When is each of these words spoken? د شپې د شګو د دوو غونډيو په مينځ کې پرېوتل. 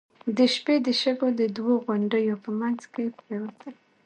د 0.37 0.39
شپې 0.53 0.75
د 0.85 0.87
شګو 1.01 1.29
د 1.39 1.41
دوو 1.57 1.73
غونډيو 1.85 2.35
په 2.43 2.49
مينځ 2.59 2.81
کې 2.93 3.05
پرېوتل. 3.17 3.73